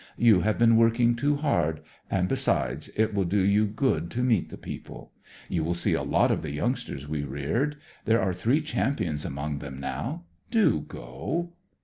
[0.17, 4.49] You have been working too hard; and besides, it will do you good to meet
[4.49, 5.11] the people.
[5.47, 7.75] You will see a lot of the youngsters we reared;
[8.05, 10.23] there are three champions among them now.
[10.49, 11.53] Do go!"